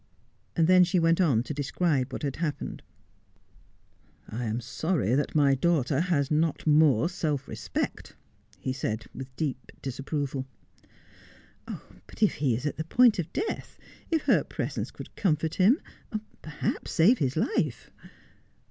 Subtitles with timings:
[0.55, 2.81] And then she went on to deseribe what had happened.'
[4.27, 8.15] I am sorry my daughter had not more self respect,'
[8.57, 10.47] he said, with deep disapproval.'
[12.07, 13.77] But if he is at the point of death—
[14.09, 15.79] if her presence could comfort him—
[16.41, 17.91] perhaps save his life.'